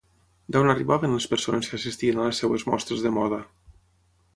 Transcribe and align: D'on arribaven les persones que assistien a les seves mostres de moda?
D'on 0.55 0.71
arribaven 0.73 1.13
les 1.17 1.29
persones 1.35 1.71
que 1.73 1.79
assistien 1.81 2.25
a 2.25 2.29
les 2.31 2.43
seves 2.45 2.69
mostres 2.75 3.09
de 3.09 3.17
moda? 3.23 3.45